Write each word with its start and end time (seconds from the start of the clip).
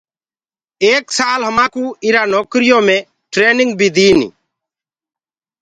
ايڪ 0.83 1.05
سآل 1.17 1.41
همآنٚ 1.47 1.71
ڪوٚ 1.73 1.95
اِرا 2.05 2.23
نوڪريٚ 2.33 2.67
يو 2.71 2.79
مي 2.87 2.97
ٽرينيٚنگ 3.33 3.71
بيٚ 3.79 3.93
ديٚن 3.95 4.19